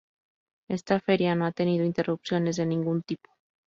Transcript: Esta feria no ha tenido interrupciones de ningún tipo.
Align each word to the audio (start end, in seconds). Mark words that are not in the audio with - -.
Esta 0.67 0.99
feria 0.99 1.35
no 1.35 1.45
ha 1.45 1.51
tenido 1.51 1.85
interrupciones 1.85 2.55
de 2.55 2.65
ningún 2.65 3.03
tipo. 3.03 3.29